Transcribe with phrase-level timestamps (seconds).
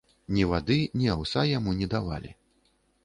[0.37, 2.37] Ні вады, ні аўса яму не давалі.